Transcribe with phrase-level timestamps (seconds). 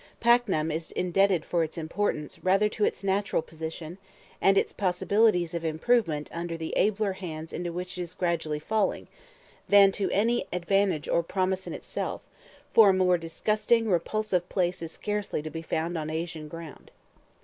[0.19, 3.99] Paknam is indebted for its importance rather to its natural position,
[4.41, 9.07] and its possibilities of improvement under the abler hands into which it is gradually falling,
[9.69, 12.23] than to any advantage or promise in itself;
[12.73, 16.89] for a more disgusting, repulsive place is scarcely to be found on Asian ground.